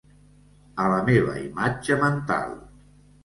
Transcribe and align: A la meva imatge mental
A 0.83 0.85
la 0.93 1.01
meva 1.09 1.35
imatge 1.41 1.99
mental 2.05 2.57